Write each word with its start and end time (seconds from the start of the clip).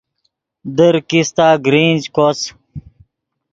در 0.77 0.95
کیستہ 1.09 1.47
گرنج 1.65 2.01
کوس 2.15 2.39